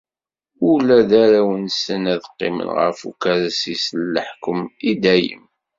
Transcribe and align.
Ula 0.71 0.99
d 1.09 1.11
arraw-nsen 1.23 2.03
ad 2.13 2.21
qqimen 2.29 2.69
ɣef 2.79 2.97
ukersi-k 3.09 3.85
n 3.93 3.99
leḥkem, 4.13 4.59
i 4.89 4.91
dayem. 5.01 5.43